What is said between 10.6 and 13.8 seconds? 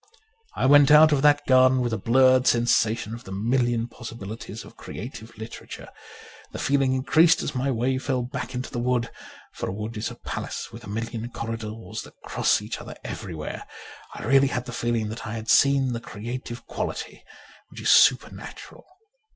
with a million corridors that cross each other everywhere.